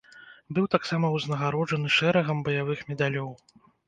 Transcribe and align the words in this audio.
Быў 0.57 0.63
таксама 0.75 1.11
узнагароджаны 1.17 1.91
шэрагам 1.97 2.41
баявых 2.47 2.81
медалёў. 2.89 3.29